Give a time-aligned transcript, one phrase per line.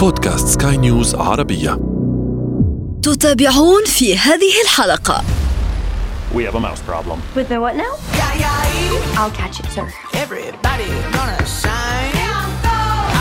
[0.00, 1.78] بودكاست سكاي نيوز عربية
[3.02, 5.22] تتابعون في هذه الحلقة
[6.34, 7.18] We have a mouse problem.
[7.36, 7.92] With the what now?
[9.20, 9.86] I'll catch it, sir.
[10.24, 12.14] Everybody gonna shine.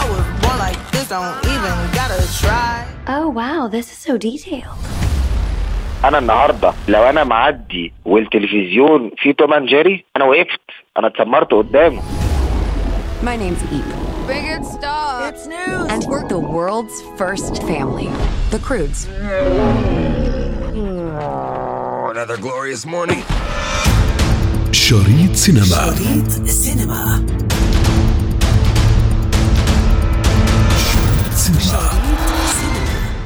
[0.02, 2.76] I was born like this, don't even gotta try.
[3.16, 4.78] Oh, wow, this is so detailed.
[6.06, 10.62] أنا النهارده لو أنا معدي والتلفزيون فيه Tom and Jerry أنا وقفت
[10.98, 12.02] أنا اتسمرت قدامه
[13.24, 15.34] My name's Eep, Big it stop.
[15.34, 15.88] It's news.
[15.94, 18.10] and we're the world's first family,
[18.54, 19.00] the Crudes.
[22.14, 23.24] Another glorious morning.
[24.72, 25.96] شريط سينما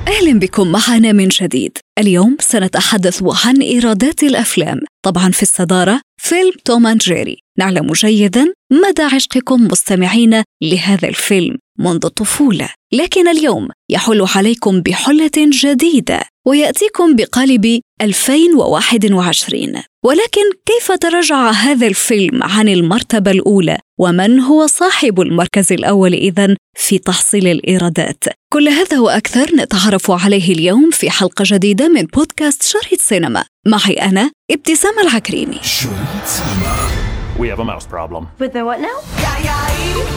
[0.07, 6.88] أهلا بكم معنا من جديد اليوم سنتحدث عن إيرادات الأفلام طبعا في الصدارة فيلم توم
[6.88, 7.38] أند جيري.
[7.57, 11.57] نعلم جيدا مدى عشقكم مستمعين لهذا الفيلم.
[11.80, 21.88] منذ الطفولة لكن اليوم يحل عليكم بحلة جديدة ويأتيكم بقالب 2021 ولكن كيف تراجع هذا
[21.88, 28.99] الفيلم عن المرتبة الأولى؟ ومن هو صاحب المركز الأول إذا في تحصيل الإيرادات؟ كل هذا
[28.99, 33.46] وأكثر نتعرف عليه اليوم في حلقة جديدة من بودكاست شريط سينما.
[33.68, 35.60] معي أنا ابتسام العكريمي.
[35.63, 36.93] شريط سينما.
[37.37, 38.21] We have a mouse problem.
[38.39, 38.98] With the what now?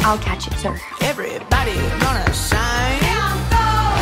[0.09, 0.75] I'll catch it, sir.
[1.13, 3.01] Everybody gonna shine.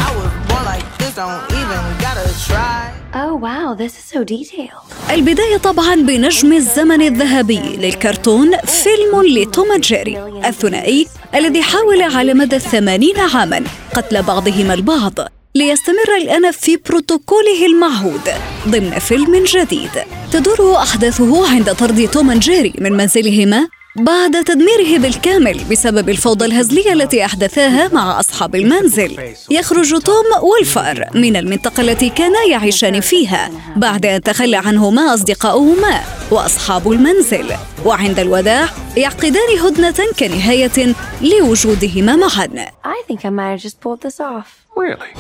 [0.06, 2.92] I was born like this, don't even gotta try.
[3.14, 4.84] Oh, wow, this is so detailed.
[5.10, 13.20] البداية طبعا بنجم الزمن الذهبي للكرتون فيلم لتوم جيري الثنائي الذي حاول على مدى الثمانين
[13.20, 15.12] عاما قتل بعضهما البعض
[15.56, 18.20] ليستمر الآن في بروتوكوله المعهود
[18.69, 19.91] ضمن فيلم جديد.
[20.33, 27.24] تدور أحداثه عند طرد توم جيري من منزلهما؟ بعد تدميره بالكامل بسبب الفوضى الهزلية التي
[27.24, 34.20] أحدثاها مع أصحاب المنزل يخرج توم والفار من المنطقة التي كانا يعيشان فيها بعد أن
[34.20, 36.00] تخلى عنهما أصدقاؤهما
[36.30, 37.52] وأصحاب المنزل
[37.84, 42.48] وعند الوداع يعقدان هدنة كنهاية لوجودهما معا
[42.84, 44.66] I think I might have just pulled this off.
[44.77, 45.10] Really?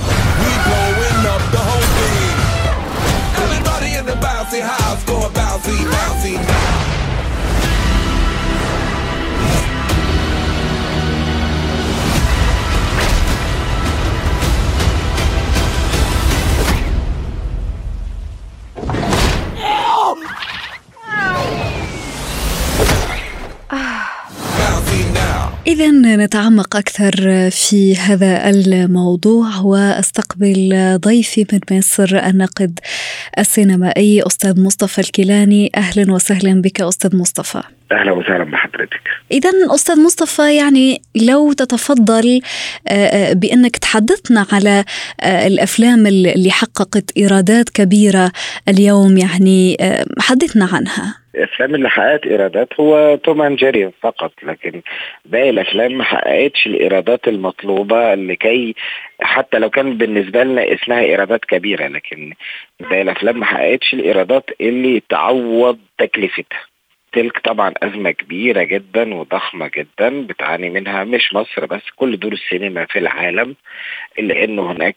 [0.42, 2.36] We blowing up the whole thing.
[3.44, 7.03] Everybody in the bouncy house going bouncy, bouncy.
[20.06, 20.44] Oh!
[25.66, 27.12] إذا نتعمق أكثر
[27.50, 32.80] في هذا الموضوع وأستقبل ضيفي من مصر الناقد
[33.38, 35.70] السينمائي أستاذ مصطفى الكيلاني.
[35.76, 37.62] أهلا وسهلا بك أستاذ مصطفى.
[37.92, 39.00] أهلا وسهلا بحضرتك.
[39.32, 42.40] إذا أستاذ مصطفى يعني لو تتفضل
[42.88, 44.84] آه، آه، بأنك تحدثنا على
[45.20, 48.32] آه، الأفلام اللي حققت إيرادات كبيرة
[48.68, 49.76] اليوم يعني
[50.18, 51.23] حدثنا عنها.
[51.34, 54.82] الافلام اللي حققت إيرادات هو توم أند جيري فقط لكن
[55.24, 58.74] باقي الأفلام ما حققتش الإيرادات المطلوبة لكي
[59.20, 62.32] حتى لو كان بالنسبة لنا اسمها إيرادات كبيرة لكن
[62.80, 66.73] باقي الأفلام ما حققتش الإيرادات اللي تعوض تكلفتها.
[67.14, 72.84] تلك طبعا أزمة كبيرة جدا وضخمة جدا بتعاني منها مش مصر بس كل دور السينما
[72.86, 73.56] في العالم
[74.18, 74.96] إلا أنه هناك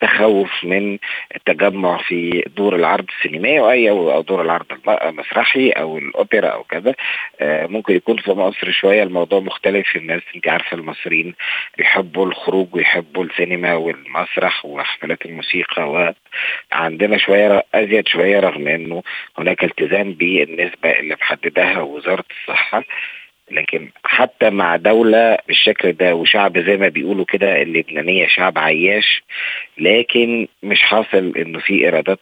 [0.00, 0.98] تخوف من
[1.36, 6.94] التجمع في دور العرض السينمائي أو أو دور العرض الم- المسرحي أو الأوبرا أو كذا.
[7.40, 9.96] آه، ممكن يكون في مصر شوية الموضوع مختلف.
[9.96, 11.34] الناس أنت عارفة المصريين
[11.78, 15.82] بيحبوا الخروج ويحبوا السينما والمسرح وحفلات الموسيقى
[16.72, 19.02] وعندنا شوية أزيد شوية رغم أنه
[19.38, 22.84] هناك التزام بالنسبة اللي محددها وزارة الصحة
[23.50, 29.22] لكن حتى مع دولة بالشكل ده وشعب زي ما بيقولوا كده اللبنانية شعب عياش
[29.78, 32.20] لكن مش حاصل إنه في إيرادات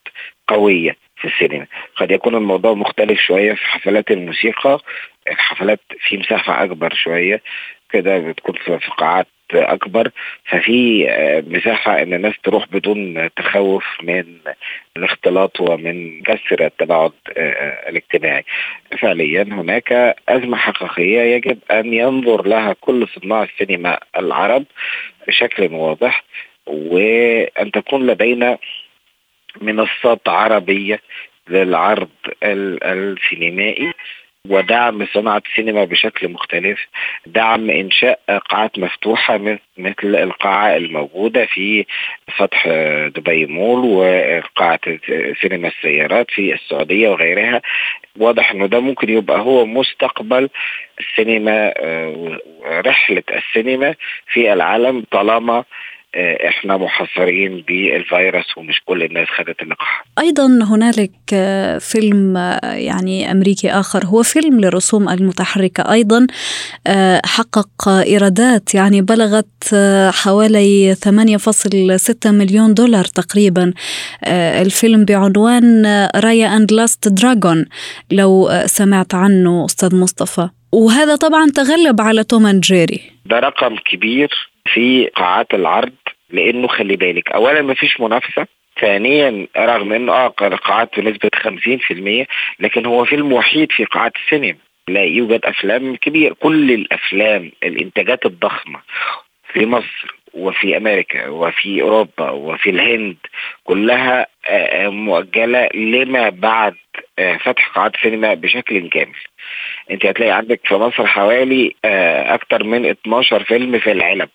[0.49, 1.67] قوية في السينما.
[1.97, 4.81] قد يكون الموضوع مختلف شوية في حفلات الموسيقى
[5.29, 7.43] الحفلات في مساحة أكبر شوية
[7.91, 10.11] كده بتكون في قاعات أكبر
[10.45, 14.25] ففي آه، مساحة إن الناس تروح بدون تخوف من
[14.97, 18.45] الاختلاط ومن كسر التباعد آه، الاجتماعي.
[18.99, 24.65] فعليا هناك أزمة حقيقية يجب أن ينظر لها كل صناع السينما العرب
[25.29, 26.25] بشكل واضح
[26.67, 28.59] وأن تكون لدينا
[29.61, 31.01] منصات عربية
[31.49, 32.09] للعرض
[32.43, 33.93] ال- السينمائي.
[34.49, 36.79] ودعم صناعة السينما بشكل مختلف
[37.27, 38.21] دعم إنشاء
[38.51, 41.87] قاعات مفتوحة مث- مثل القاعة الموجودة في
[42.37, 42.69] فتح
[43.17, 44.81] دبي مول وقاعة
[45.41, 47.63] سينما السيارات في السعودية وغيرها.
[48.19, 50.49] واضح إنه ده ممكن يبقى هو مستقبل
[51.01, 53.95] السينما آه، ورحلة السينما
[54.33, 55.65] في العالم طالما
[56.15, 60.05] إحنا محصرين بالفيروس ومش كل الناس خدت اللقاح.
[60.19, 66.27] أيضا هنالك آه، فيلم آه، يعني أمريكي آخر هو فيلم للرسوم المتحركة أيضا
[67.25, 69.75] حقق إيرادات يعني بلغت
[70.11, 73.73] حوالي 8.6 مليون دولار تقريبا.
[74.27, 75.87] الفيلم بعنوان
[76.17, 77.67] Raya and Last Dragon
[78.11, 80.49] لو سمعت عنه أستاذ مصطفى.
[80.73, 83.01] وهذا طبعا تغلب على Tom and Jerry.
[83.27, 85.93] ده رقم كبير في قاعات العرض
[86.31, 88.47] لأنه خلي بالك اولا ما فيش منافسة
[88.81, 91.31] ثانيا رغم إنه آه قاعات بنسبة
[92.25, 92.27] 50%
[92.61, 94.59] لكن هو فيلم وحيد في قاعات السينما.
[94.89, 98.81] لا يوجد أفلام كبيره كل الأفلام الإنتاجات الضخمة
[99.53, 103.17] في مصر وفي أمريكا وفي أوروبا وفي الهند
[103.65, 106.90] كلها آه، مؤجلة لما بعد آه،
[107.45, 109.15] فتح قاعات السينما بشكل كامل.
[109.91, 114.29] انت هتلاقي عندك في مصر حوالي آه، أكتر من 12 فيلم في العلب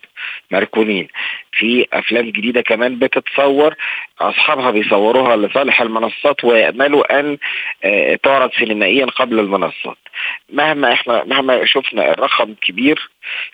[0.51, 1.07] مركونين.
[1.51, 3.75] في أفلام جديدة كمان بتتصور
[4.21, 7.37] أصحابها بيصوروها لصالح المنصات ويأملوا أن
[7.83, 9.97] آه، تعرض سينمائيا قبل المنصات.
[10.49, 13.09] مهما إحنا مهما شفنا الرقم كبير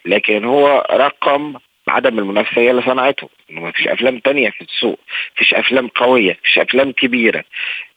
[0.06, 1.54] لكن هو رقم
[1.92, 3.30] عدم المنافسة هي اللي صنعته.
[3.50, 5.00] ما فيش أفلام تانية في السوق
[5.36, 7.44] فيش أفلام قوية فيش أفلام كبيرة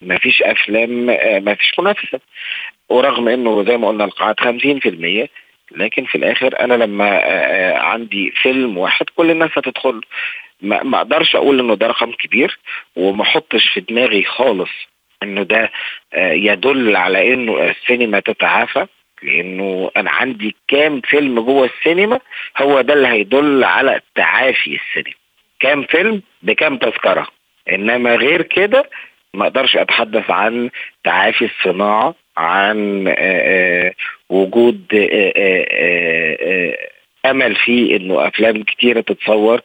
[0.02, 2.20] ما فيش أفلام آه، ما فيش منافسة.
[2.88, 5.28] ورغم إنه زي ما قلنا القاعات 50%
[5.76, 10.00] لكن في الآخر أنا لما آه، آه، عندي فيلم واحد كل الناس هتدخل.
[10.60, 12.58] ما أقدرش أقول إنه ده رقم كبير
[12.96, 14.70] وما أحطش في دماغي خالص
[15.22, 15.70] إنه ده
[16.16, 18.86] يدل على إنه السينما تتعافى.
[19.22, 22.20] لأنه أنا عندي كام فيلم جوه السينما
[22.58, 25.16] هو ده اللي هيدل على تعافي السينما.
[25.60, 27.26] كام فيلم بكام تذكرة.
[27.72, 28.90] إنما غير كده
[29.34, 30.70] ما أقدرش أتحدث عن
[31.04, 33.94] تعافي الصناعة عن آه، آه،
[34.28, 34.86] وجود
[35.36, 36.76] آه،
[37.26, 39.60] أمل في إنه أفلام كتيرة تتصور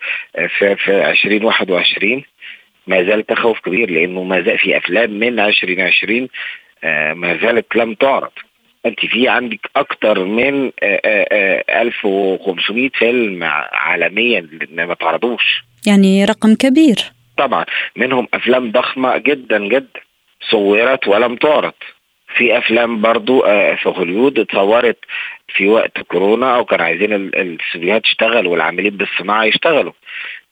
[0.60, 2.24] في في 2021
[2.88, 6.28] ما زال تخوف كبير لأنه ما زال في أفلام من 2020
[7.14, 8.32] ما زالت لم تعرض.
[8.86, 15.64] انت في عندك أكتر من 1500 فيلم عالميا ما تعرضوش.
[15.88, 16.98] يعني رقم كبير.
[17.38, 17.66] طبعا
[17.96, 20.00] منهم أفلام ضخمة جدا جدا.
[20.52, 21.74] صورت ولم تعرض.
[22.38, 24.98] في أفلام برضو آه، في هوليوود اتصورت
[25.48, 29.94] في وقت كورونا أو كانوا عايزين الاستوديوهات تشتغل والعاملين بالصناعة يشتغلوا.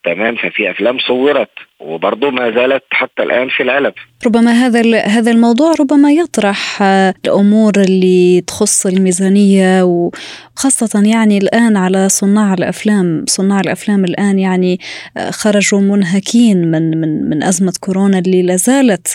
[0.08, 1.50] تمام ففي أفلام صورت
[1.80, 3.94] وبرضه ما زالت حتى الآن في العلب.
[4.26, 12.10] ربما هذا هذا الموضوع ربما يطرح آه، الأمور اللي تخص الميزانية وخاصة يعني الآن على
[12.10, 13.26] صناع الأفلام.
[13.28, 14.80] صناع الأفلام الآن يعني
[15.18, 19.08] آه، خرجوا منهكين من من من أزمة كورونا اللي لا زالت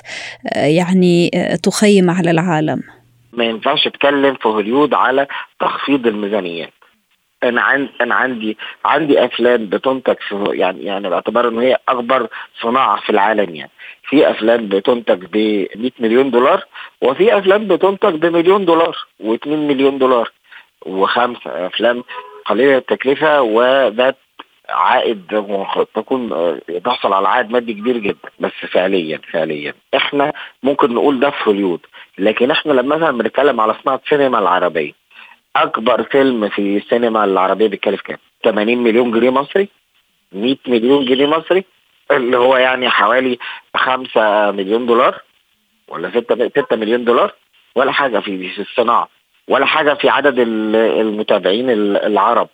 [0.55, 1.31] آه، يعني
[1.63, 2.83] تخيم على العالم.
[3.33, 5.27] ما ينفعش اتكلم في هوليود على
[5.61, 6.73] تخفيض الميزانيات
[7.45, 12.29] أنا عندي أنا عندي عندي أفلام بتنتج في يعني يعني باعتبار إن هي أكبر
[12.61, 13.71] صناعة في العالم يعني.
[14.09, 15.37] في أفلام بتنتج ب
[15.77, 16.65] 100 مليون دولار
[17.03, 20.31] وفي أفلام بتنتج بمليون دولار و2 مليون دولار
[20.87, 22.05] وخمسة أفلام
[22.47, 24.17] قليلة التكلفة وذات
[24.69, 25.27] عائد
[25.95, 26.31] تكون
[26.85, 29.75] تحصل على عائد مادي كبير جدا بس فعليا فعليا.
[29.97, 31.81] إحنا ممكن نقول ده في هوليود
[32.19, 34.93] لكن إحنا لما مثلا بنتكلم على صناعه السينما العربية
[35.57, 39.69] أكبر فيلم في السينما العربية بيتكلف كام؟ 80 مليون جنيه مصري؟
[40.33, 41.65] 100 مليون جنيه مصري؟
[42.11, 43.39] اللي هو يعني حوالي
[43.77, 45.23] 5 مليون دولار؟
[45.89, 47.35] ولا 6 6 مليون دولار؟
[47.75, 49.09] ولا حاجة في الصناعة.
[49.49, 52.49] ولا حاجة في عدد المتابعين العرب.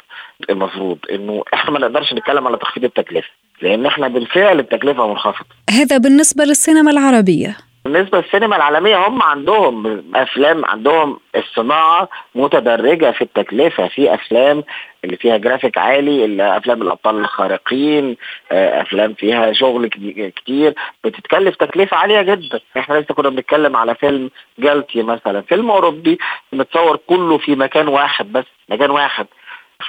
[0.51, 3.29] المفروض إنه إحنا ما نقدرش نتكلم على تخفيض التكلفة.
[3.63, 5.47] لأن إحنا بالفعل التكلفة منخفضة.
[5.71, 7.57] هذا بالنسبة للسينما العربية.
[7.85, 13.89] بالنسبة للسينما العالمية هم عندهم أفلام عندهم الصناعة متدرجة في التكلفة.
[13.89, 14.65] في أفلام
[15.05, 18.17] اللي فيها جرافيك عالي أفلام الأبطال الخارقين
[18.53, 19.89] آه، أفلام فيها شغل
[20.37, 20.75] كتير.
[21.05, 22.61] بتتكلف تكلفة عالية جدا.
[22.79, 25.41] إحنا لسه كنا بنتكلم على فيلم جالتي مثلا.
[25.43, 26.19] فيلم أوروبي
[26.53, 29.27] متصور كله في مكان واحد بس مكان واحد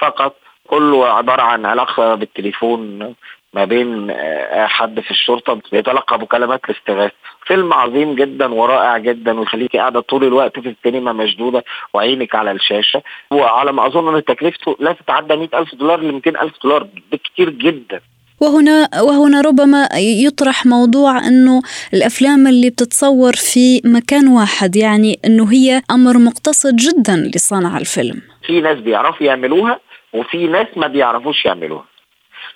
[0.00, 0.36] فقط.
[0.66, 3.14] كله عبارة عن علاقة بالتليفون
[3.54, 7.14] ما بين آه، حد في الشرطة بيتلقى مكالمات الاستغاثة.
[7.46, 11.64] فيلم عظيم جدا ورائع جدا ويخليكي قاعدة طول الوقت في السينما مشدودة
[11.94, 13.02] وعينك على الشاشة.
[13.30, 18.00] وعلى ما أظن إن تكلفته لا تتعدى 100000 دولار ل 200000 دولار بكتير جدا.
[18.40, 21.62] وهنا وهنا ربما يطرح موضوع إنه
[21.94, 28.22] الأفلام اللي بتتصور في مكان واحد يعني إنه هي أمر مقتصد جدا لصنع الفيلم.
[28.46, 29.80] في ناس بيعرفوا يعملوها
[30.12, 31.89] وفي ناس ما بيعرفوش يعملوها.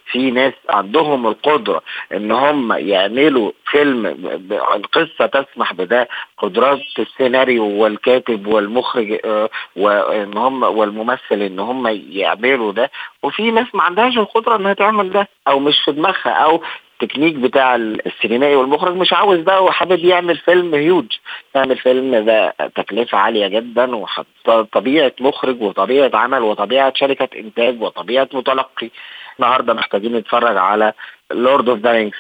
[0.07, 1.83] في ناس عندهم القدرة
[2.13, 4.07] إن هم يعملوا فيلم
[4.75, 6.09] القصة تسمح بده
[6.39, 12.91] قدرات السيناريو والكاتب والمخرج آه، وإن هم والممثل إن هم يعملوا ده.
[13.23, 16.63] وفي ناس ما عندهاش القدرة إنها تعمل ده أو مش في دماغها أو
[17.03, 21.07] التكنيك بتاع السينمائي والمخرج مش عاوز ده وحابب يعمل فيلم هيوج
[21.55, 23.97] يعمل فيلم ده تكلفة عالية جدا
[24.47, 28.91] وطبيعة مخرج وطبيعة عمل وطبيعة شركة إنتاج وطبيعة متلقي.
[29.41, 30.93] النهاردة محتاجين نتفرج على
[31.33, 32.11] Lord of the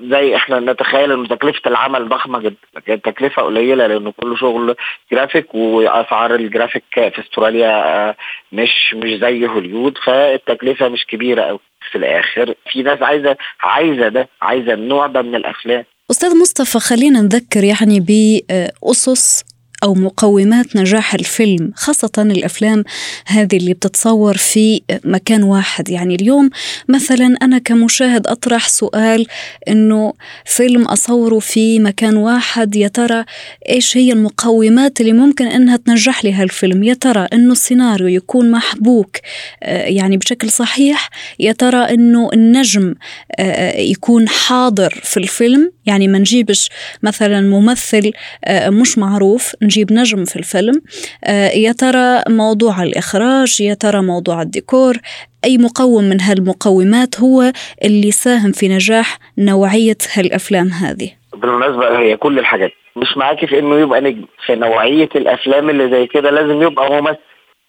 [0.00, 4.74] زي إحنا نتخيل ان تكلفة العمل ضخمة جدا لكن التكلفة قليلة لإنه كله شغل
[5.12, 8.16] جرافيك وأسعار الجرافيك في أستراليا آه،
[8.52, 11.58] مش مش زي هوليود فالتكلفة مش كبيرة قوي
[11.90, 12.54] في الآخر.
[12.72, 18.00] في ناس عايزة عايزة ده عايزة النوع ده من الافلام أستاذ مصطفى خلينا نذكر يعني
[18.00, 19.44] بأسس
[19.84, 22.84] أو مقومات نجاح الفيلم خاصة الأفلام
[23.26, 25.90] هذه اللي بتتصور في مكان واحد.
[25.90, 26.50] يعني اليوم
[26.88, 29.26] مثلا أنا كمشاهد أطرح سؤال
[29.68, 30.12] أنه
[30.44, 33.24] فيلم أصوره في مكان واحد يا ترى
[33.68, 39.16] إيش هي المقومات اللي ممكن أنها تنجح لي هالفيلم؟ يا ترى أنه السيناريو يكون محبوك
[39.62, 42.94] آه، يعني بشكل صحيح؟ يا ترى أنه النجم
[43.38, 46.70] آه، يكون حاضر في الفيلم؟ يعني ما نجيبش
[47.02, 48.12] مثلا ممثل
[48.44, 50.82] آه، مش معروف نجيب نجم في الفيلم.
[51.24, 54.96] آه، يا ترى موضوع الإخراج يا ترى موضوع الديكور
[55.44, 57.52] أي مقوم من هالمقومات هو
[57.84, 62.70] اللي ساهم في نجاح نوعية هالأفلام هذه؟ بالمناسبة هي كل الحاجات.
[62.96, 64.24] مش معاكي في إنه يبقى نجم.
[64.46, 67.18] في نوعية الأفلام اللي زي كده لازم يبقى ممثل.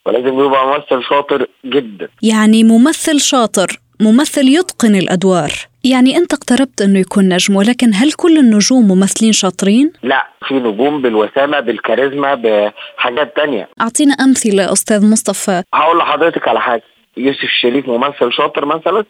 [0.06, 2.08] ولازم يبقى ممثل شاطر جدا.
[2.22, 5.52] يعني ممثل شاطر ممثل يتقن الأدوار.
[5.92, 11.01] يعني أنت اقتربت أنه يكون نجم ولكن هل كل النجوم ممثلين شاطرين؟ لا في نجوم
[11.01, 13.70] بالوسامة بالكاريزما بحاجات تانية.
[13.82, 15.63] أعطينا أمثلة أستاذ مصطفى.
[15.74, 16.84] هقول لحضرتك على حاجة.
[17.18, 19.06] يوسف شريف ممثل شاطر مثلا؟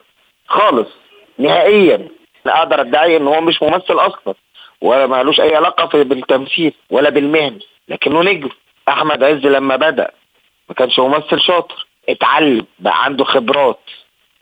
[0.47, 0.87] خالص
[1.39, 2.07] نهائيا.
[2.45, 4.33] لا أقدر أدعي إن هو مش ممثل أصلا
[4.81, 7.59] ولا مالوش أي علاقة في- بالتمثيل ولا بالمهنة.
[7.89, 8.49] لكنه نجم.
[8.89, 10.11] أحمد عز لما بدأ
[10.69, 11.87] ما كانش ممثل شاطر.
[12.09, 13.79] اتعلم بقى عنده خبرات.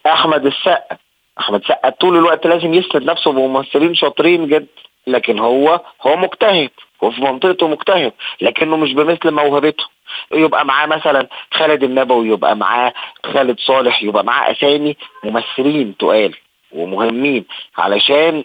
[0.06, 0.98] أحمد السقا
[1.40, 4.68] أحمد السقا طول الوقت لازم يسند نفسه بممثلين شاطرين جدا
[5.08, 6.70] لكن هو هو مجتهد
[7.04, 9.84] هو في منطقته مجتهد لكنه مش بمثل موهبته.
[10.34, 12.94] يبقى معاه مثلا خالد النبوي يبقى معاه
[13.26, 16.36] خالد صالح يبقى معاه أسامي ممثلين تقال
[16.72, 17.46] ومهمين
[17.78, 18.44] علشان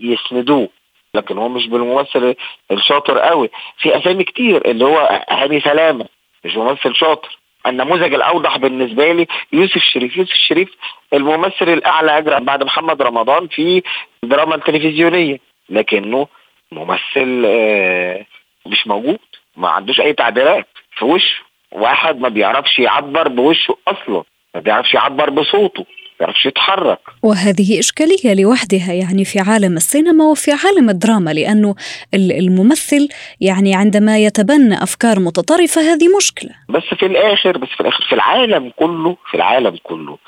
[0.00, 0.68] يسندوه.
[1.14, 2.34] لكن هو مش بالممثل
[2.70, 3.50] الشاطر قوي.
[3.78, 6.06] في أسامي كتير اللي هو هاني سلامة
[6.44, 7.38] مش ممثل شاطر.
[7.66, 10.16] النموذج الأوضح بالنسبة لي يوسف شريف.
[10.16, 10.68] يوسف شريف
[11.12, 13.82] الممثل الأعلى أجرا بعد محمد رمضان في
[14.24, 15.38] الدراما التلفزيونيه
[15.70, 16.28] لكنه
[16.72, 18.26] ممثل آه،
[18.66, 19.18] مش موجود
[19.56, 20.66] ما عندوش أي تعبيرات
[20.98, 21.42] في وشه.
[21.72, 24.22] واحد ما بيعرفش يعبر بوشه أصلا
[24.54, 25.86] ما بيعرفش يعبر بصوته.
[26.20, 26.98] بيعرفش يتحرك.
[27.22, 31.74] وهذه إشكالية لوحدها يعني في عالم السينما وفي عالم الدراما لأنه
[32.14, 33.08] ال- الممثل
[33.40, 36.50] يعني عندما يتبنى أفكار متطرفة هذه مشكلة.
[36.68, 40.18] بس في الآخر بس في الآخر في العالم كله في العالم كله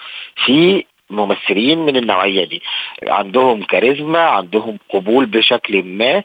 [0.47, 2.63] في ممثلين من النوعية دي.
[3.09, 6.23] عندهم كاريزما عندهم قبول بشكل ما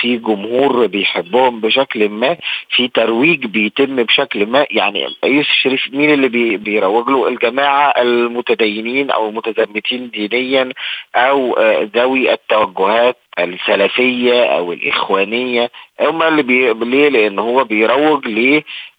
[0.00, 2.36] في جمهور بيحبهم بشكل ما
[2.70, 4.66] في ترويج بيتم بشكل ما.
[4.70, 10.72] يعني يوسف شريف مين اللي بي بيروج له؟ الجماعة المتدينين أو المتزمتين دينيا
[11.14, 15.70] أو آه، ذوي التوجهات السلفية أو الإخوانية.
[16.00, 16.72] هم اللي بي...
[16.72, 18.26] ليه؟ لأن هو بيروج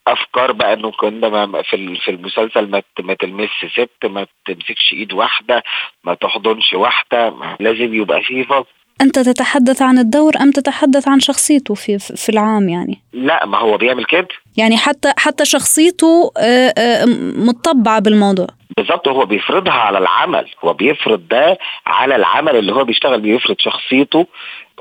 [0.08, 5.64] أفكار بقى إنه كنا في في المسلسل ما ما تلمس ست ما تمسكش إيد واحدة
[6.04, 8.66] ما تحضنش واحدة لازم يبقى فيه فصل
[9.02, 13.78] أنت تتحدث عن الدور أم تتحدث عن شخصيته في في العام يعني؟ لا ما هو
[13.78, 14.28] بيعمل كده.
[14.58, 17.06] يعني حتى حتى شخصيته آه، آه،
[17.38, 18.48] متطبعة بالموضوع.
[18.78, 20.46] بالظبط هو بيفرضها على العمل.
[20.64, 24.28] هو بيفرض ده على العمل اللي هو بيشتغل بيفرض شخصيته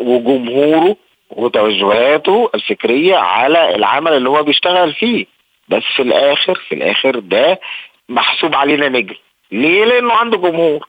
[0.00, 0.96] وجمهوره
[1.30, 5.26] وتوجهاته الفكرية على العمل اللي هو بيشتغل فيه.
[5.68, 7.60] بس في الآخر في الآخر ده
[8.08, 9.14] محسوب علينا نجم.
[9.52, 10.88] ليه؟ لأنه عنده جمهور.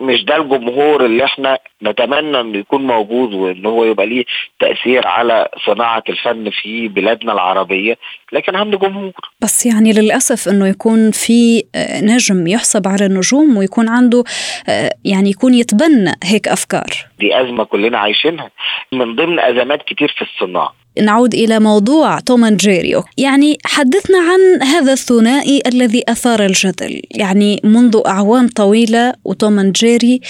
[0.00, 4.24] مش ده الجمهور اللي إحنا نتمنى إنه يكون موجود وإن هو يبقى ليه
[4.60, 7.96] تأثير على صناعة الفن في بلادنا العربية
[8.32, 9.12] لكن عنده جمهور.
[9.42, 14.24] بس يعني للأسف أنه يكون في آه، نجم يحسب على النجوم ويكون عنده
[14.68, 16.90] آه، يعني يكون يتبنى هيك أفكار.
[17.18, 18.50] دي أزمة كلنا عايشينها.
[18.92, 20.77] من ضمن أزمات كتير في الصناعة.
[21.00, 23.02] نعود إلى موضوع توم أند جيري.
[23.16, 27.02] يعني حدثنا عن هذا الثنائي الذي أثار الجدل.
[27.10, 30.20] يعني منذ أعوام طويلة وتوم أند جيري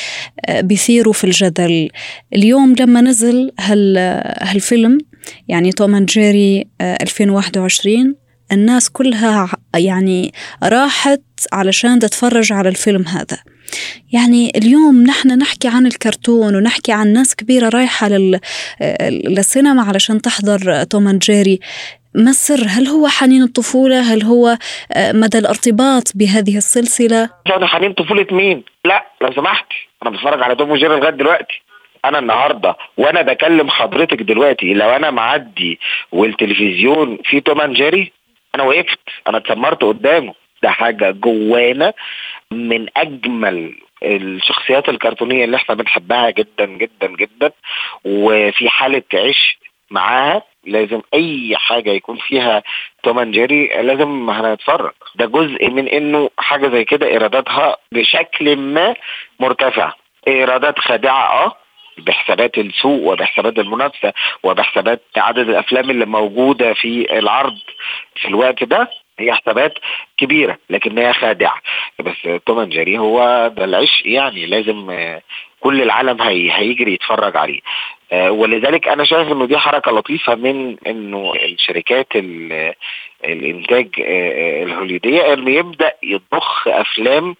[0.47, 1.89] آه، بيثيروا في الجدل.
[2.35, 3.99] اليوم لما نزل هال
[4.41, 4.99] هالفيلم
[5.49, 8.15] يعني توم أند جيري آه، 2021
[8.53, 10.33] الناس كلها يعني
[10.63, 11.23] راحت
[11.53, 13.39] علشان تتفرج على الفيلم هذا.
[14.13, 18.41] يعني اليوم نحن نحكي عن الكرتون ونحكي عن ناس كبيرة رايحة لل...
[19.11, 21.61] للسينما علشان تحضر توم أند جيري
[22.15, 24.57] ما السر؟ هل هو حنين الطفولة؟ هل هو
[24.97, 29.67] مدى الارتباط بهذه السلسلة؟ أنا حنين طفولة مين؟ لا لو سمحت
[30.03, 31.63] أنا بتفرج على توم وجيري لغاية دلوقتي
[32.05, 35.79] أنا النهارده وأنا بكلم حضرتك دلوقتي لو أنا معدي
[36.13, 38.13] والتلفزيون فيه توم أند جيري
[38.55, 38.99] أنا وقفت
[39.29, 41.93] أنا اتسمرت قدامه ده حاجة جوانا
[42.53, 47.53] من أجمل الشخصيات الكرتونية اللي إحنا بنحبها جدا جدا جدا.
[48.05, 49.57] وفي حالة عشق
[49.91, 52.63] معاها لازم أي حاجة يكون فيها
[53.03, 54.93] توم أند جيري لازم هنتفرج.
[55.15, 58.95] ده جزء من إنه حاجة زي كده إيراداتها بشكل ما
[59.41, 59.95] مرتفعة.
[60.29, 61.57] إيرادات خادعة آه
[61.99, 64.13] بحسابات السوق وبحسابات المنافسة
[64.43, 67.57] وبحسابات عدد الأفلام اللي موجودة في العرض
[68.17, 68.91] في الوقت ده.
[69.19, 69.75] هي حسابات
[70.19, 71.61] كبيرة لكن هي خادعة.
[71.99, 75.23] بس توم جيري هو ده العشق يعني لازم آه،
[75.61, 77.61] كل العالم هي هيجري يتفرج عليه.
[78.13, 82.07] آه، ولذلك أنا شايف إنه دي حركة لطيفة من إنه الشركات
[83.25, 87.37] الإنتاج آه، الهوليودية إنه يبدأ يضخ أفلام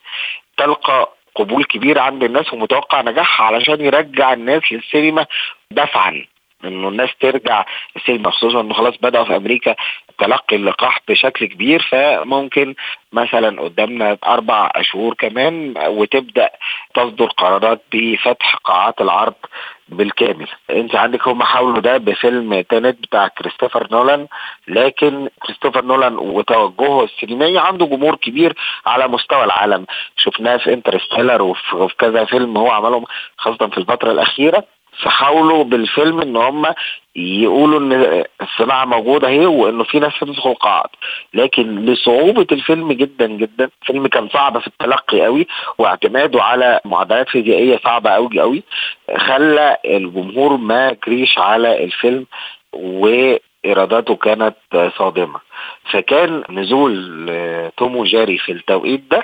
[0.57, 5.27] تلقى قبول كبير عند الناس ومتوقع نجاحها علشان يرجع الناس للسينما
[5.71, 6.25] دفعا.
[6.65, 7.65] إنه الناس ترجع
[7.97, 9.75] السينما خصوصا إنه خلاص بدأوا في أمريكا
[10.19, 12.75] تلقي اللقاح بشكل كبير فممكن
[13.13, 16.51] مثلا قدامنا أربع شهور كمان وتبدأ
[16.95, 19.35] تصدر قرارات بفتح قاعات العرض
[19.89, 20.47] بالكامل.
[20.71, 24.27] أنت عندك هم حاولوا ده بفيلم تانت بتاع كريستوفر نولان
[24.69, 28.55] لكن كريستوفر نولان وتوجهه السينمائي عنده جمهور كبير
[28.87, 29.87] على مستوى العالم.
[30.17, 33.05] شفناه في انترستيلر وفي كذا فيلم هو عملهم
[33.37, 34.65] خاصة في الفترة الأخيرة.
[35.03, 36.67] فحاولوا بالفيلم إن هم
[37.17, 40.89] يقولوا إن الصناعة موجودة أهي وإنه في ناس هتدخل قاعد
[41.35, 43.71] لكن لصعوبة الفيلم جدا جدا.
[43.83, 45.47] الفيلم كان صعب في التلقي قوي
[45.79, 48.63] واعتماده على معادلات فيزيائية صعبة قوي قوي
[49.17, 52.27] خلى الجمهور ما جريش على الفيلم
[52.73, 54.57] وإيراداته كانت
[54.99, 55.41] صادمة.
[55.91, 57.31] فكان نزول
[57.77, 59.23] توم وجاري في التوقيت ده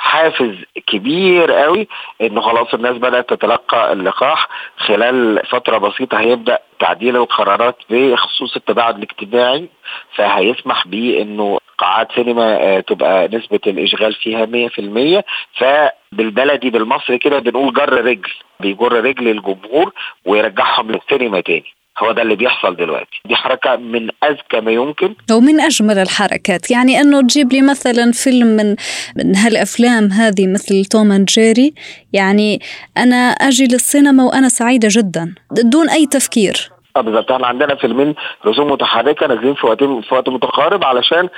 [0.00, 0.54] حافز
[0.86, 1.88] كبير قوي
[2.20, 4.48] انه خلاص الناس بدأت تتلقى اللقاح.
[4.76, 9.68] خلال فترة بسيطة هيبدأ تعديل القرارات بخصوص التباعد الاجتماعي
[10.14, 15.22] فهيسمح بانه قاعات سينما آه، تبقى نسبة الإشغال فيها 100%
[15.58, 19.92] فبالبلدي بالمصري كده بنقول جر رجل بيجر رجل الجمهور
[20.24, 21.79] ويرجعهم للسينما تاني.
[22.02, 23.20] هو ده اللي بيحصل دلوقتي.
[23.24, 25.14] دي حركة من أذكى ما يمكن.
[25.32, 26.70] ومن أجمل الحركات.
[26.70, 28.76] يعني أنه تجيب لي مثلا فيلم من
[29.16, 31.74] من هالأفلام هذه مثل توم أند جيري.
[32.12, 32.60] يعني
[32.96, 35.34] أنا أجي للسينما وأنا سعيدة جدا.
[35.50, 36.70] دون أي تفكير.
[36.96, 38.14] آه بالظبط إحنا عندنا فيلمين
[38.46, 41.28] رسوم متحركة نازلين في وقت في وقت متقارب علشان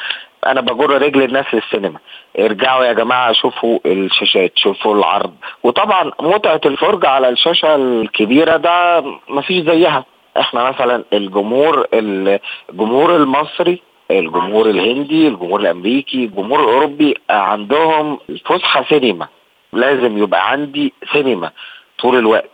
[0.46, 1.98] أنا بجر رجل الناس للسينما.
[2.38, 5.34] ارجعوا يا جماعة شوفوا الشاشات شوفوا العرض.
[5.62, 10.04] وطبعا متعة الفرجة على الشاشة الكبيرة ده مفيش زيها.
[10.40, 19.28] إحنا مثلا الجمهور الجمهور المصري الجمهور الهندي الجمهور الأمريكي الجمهور الأوروبي عندهم فسحة سينما.
[19.72, 21.50] لازم يبقى عندي سينما
[21.98, 22.50] طول الوقت.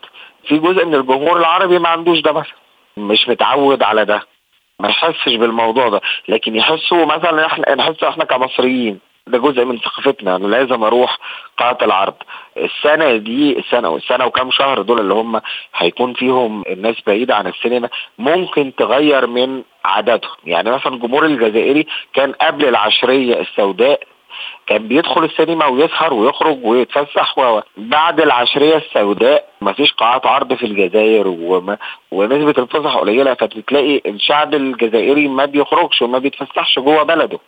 [0.49, 2.55] في جزء من الجمهور العربي ما عندوش ده مثلا.
[2.97, 4.23] مش متعود على ده.
[4.81, 6.01] ما يحسش بالموضوع ده.
[6.29, 8.99] لكن يحسوا مثلا إحنا نحس إحنا كمصريين.
[9.29, 11.19] ده جزء من ثقافتنا أنا لازم أروح
[11.59, 12.14] قاعة العرض
[12.57, 15.41] السنة دي السنة والسنة وكام شهر دول اللي هم
[15.75, 17.88] هيكون فيهم الناس بعيدة عن السينما
[18.19, 20.37] ممكن تغير من عاداتهم.
[20.45, 24.01] يعني مثلا الجمهور الجزائري كان قبل العشرية السوداء
[24.67, 27.61] كان بيدخل السينما ويسهر ويخرج ويتفسح و...
[27.77, 31.79] بعد العشرية السوداء مفيش قاعات عرض في الجزائر وما...
[32.11, 37.38] ونسبة الفسح قليلة فتلاقي الشعب الجزائري ما بيخرجش وما بيتفسحش جوه بلده.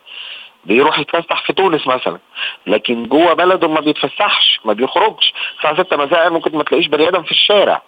[0.65, 2.17] بيروح يتفسح في تونس مثلا
[2.67, 7.23] لكن جوه بلده ما بيتفسحش ما بيخرجش الساعة 6 مساء ممكن ما تلاقيش بني آدم
[7.23, 7.81] في الشارع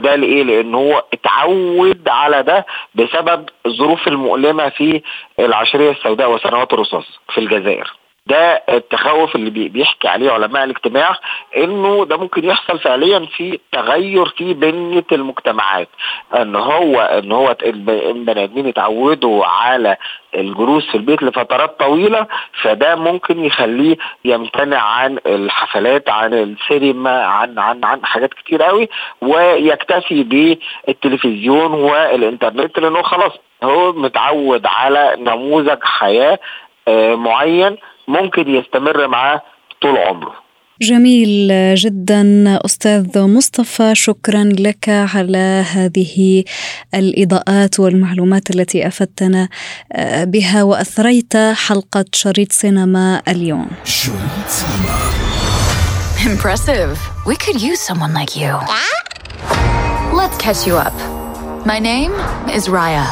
[0.00, 5.02] ده لإيه؟ لأن هو اتعود على ده بسبب الظروف المؤلمة في
[5.38, 7.92] العشرية السوداء وسنوات الرصاص في الجزائر.
[8.26, 11.16] ده التخوف اللي بيحكي عليه علماء الاجتماع
[11.56, 15.88] إنه ده ممكن يحصل فعليا في تغير في بنية المجتمعات.
[16.36, 19.96] إن هو إن هو البني آدمين يتعودوا على
[20.34, 22.26] الجلوس في البيت لفترات طويلة
[22.62, 28.88] فده ممكن يخليه يمتنع عن الحفلات عن السينما عن عن عن حاجات كتير قوي
[29.20, 33.32] ويكتفي بالتلفزيون والإنترنت لأنه خلاص
[33.64, 36.38] هو متعود على نموذج حياة
[36.88, 37.76] آه، معين
[38.08, 39.42] ممكن يستمر معاه
[39.82, 40.44] طول عمره
[40.82, 42.24] جميل جدا
[42.64, 46.44] أستاذ مصطفى شكرا لك على هذه
[46.94, 49.48] الإضاءات والمعلومات التي أفدتنا
[49.92, 53.68] آه، بها وأثريت حلقة شريط سينما اليوم.
[53.84, 55.24] شريط سينما
[56.24, 56.98] Impressive.
[57.26, 58.52] We could use someone like you.
[60.18, 61.23] Let's catch you up.
[61.66, 62.12] My name
[62.50, 63.06] is Raya.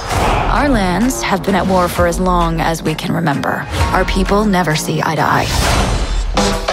[0.53, 3.67] Our lands have been at war for as long as we can remember.
[3.95, 6.72] Our people never see eye to eye.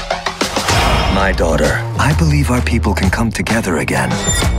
[1.25, 1.71] My daughter,
[2.10, 4.12] I believe our people can come together again.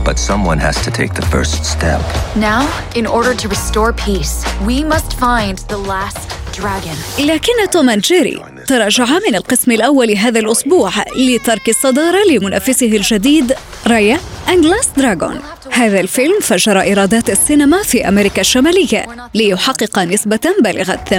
[0.07, 2.01] But someone has to take the first step.
[2.35, 2.61] Now,
[2.99, 4.35] in order to restore peace,
[4.69, 6.21] we must find the last
[6.53, 6.95] dragon.
[7.19, 13.53] لكن توم أند جيري تراجع من القسم الأول هذا الأسبوع لترك الصدارة لمنافسه الجديد
[13.87, 14.19] رايا
[14.49, 15.39] أنجلاس دراغون
[15.71, 21.13] هذا الفيلم فجر إيرادات السينما في أمريكا الشمالية ليحقق نسبة بلغت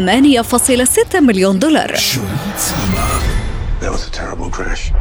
[1.15, 1.97] 8.6 مليون دولار
[3.83, 4.93] That was a terrible crash.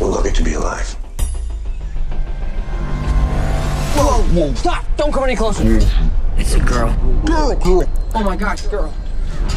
[0.00, 0.94] We're lucky to be alive.
[3.94, 4.84] Whoa, whoa, stop!
[4.96, 5.62] Don't come any closer.
[6.36, 6.92] It's a girl.
[7.24, 7.88] Girl, girl.
[8.16, 8.92] Oh my gosh, girl.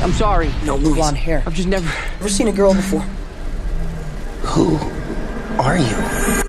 [0.03, 0.51] I'm sorry.
[0.65, 1.41] No, blonde hair.
[1.47, 3.01] I've just never, never seen a girl before.
[4.51, 4.77] Who
[5.59, 6.48] are you?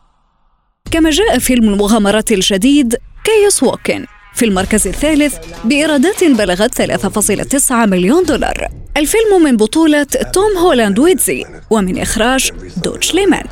[0.90, 8.68] كما جاء فيلم المغامرات الجديد كايوس ووكن في المركز الثالث بإيرادات بلغت 3.9 مليون دولار
[8.96, 13.44] الفيلم من بطولة توم هولاند ويتزي ومن إخراج دوتش ليمان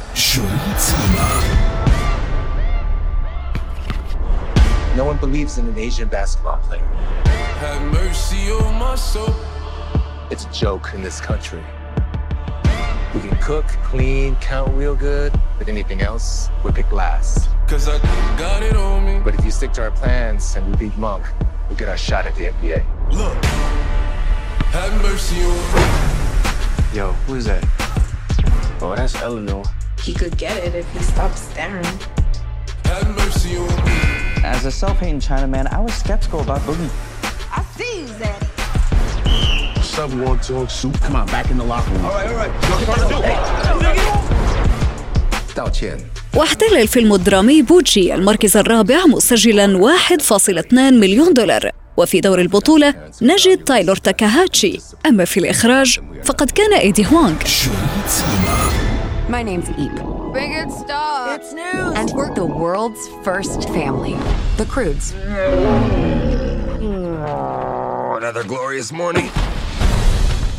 [4.97, 6.89] No one believes in an Asian basketball player.
[7.63, 9.35] Have mercy on my soul.
[10.33, 11.63] It's a joke in this country.
[13.15, 17.49] We can cook, clean, count real good, but anything else, we pick last.
[17.67, 17.99] Cause I
[18.37, 19.19] got it on me.
[19.25, 21.25] But if you stick to our plans and we beat Monk,
[21.71, 22.85] we get our shot at the NBA.
[23.13, 23.45] Look.
[24.75, 26.97] Have mercy on me.
[26.97, 27.65] Yo, who is that?
[28.83, 29.65] Oh, that's Eleanor.
[30.03, 31.85] He could get it if he stopped staring.
[32.85, 34.45] Have mercy on me.
[34.45, 36.91] As a self-hating Chinaman, I was skeptical about Boogie.
[39.99, 40.97] sub one talk soup.
[41.05, 42.05] Come on, back in the locker room.
[42.07, 42.53] All right, all right.
[46.37, 51.71] واحتل الفيلم الدرامي بوتشي المركز الرابع مسجلا 1.2 مليون دولار.
[51.97, 54.81] وفي دور البطولة نجد تايلور تاكاهاتشي.
[55.07, 57.37] أما في الإخراج فقد كان إيدي هوانغ.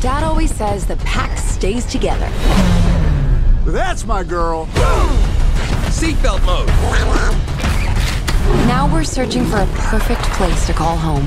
[0.00, 2.26] Dad always says the pack stays together.
[3.66, 4.64] That's my girl.
[5.92, 6.68] Seatbelt mode.
[8.66, 11.26] Now we're searching for a perfect place to call home.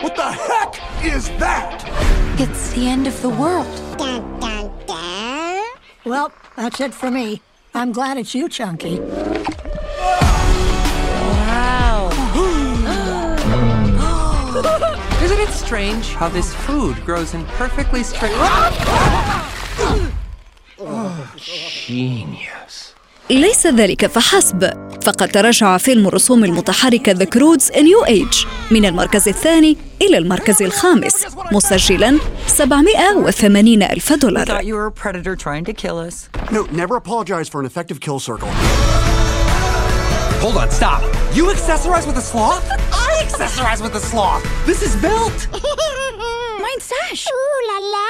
[0.00, 1.84] What the heck is that?
[2.40, 3.66] It's the end of the world.
[6.04, 7.40] Well, that's it for me.
[7.72, 9.00] I'm glad it's you, Chunky.
[15.56, 18.36] Strange how this food grows in perfectly straight?
[21.86, 22.92] Genius.
[23.30, 24.72] ليس ذلك فحسب
[25.04, 31.26] فقد تراجع فيلم الرسوم المتحركة The Croods New Age من المركز الثاني إلى المركز الخامس
[31.52, 36.28] مسجلا 780 ألف دولار Thought you were a predator trying to kill us.
[36.52, 38.48] No, never apologize for an effective kill circle.
[40.42, 41.02] Hold on, stop.
[41.34, 42.64] You accessorize with a sloth?
[43.15, 44.43] I accessorize with a sloth.
[44.65, 45.47] This is built.
[46.63, 47.27] Mine's Sash.
[47.27, 48.07] Ooh la la!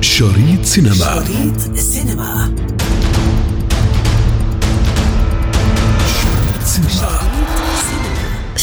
[0.00, 2.50] شريط سينما Beat cinema.
[6.06, 7.20] شريط سينما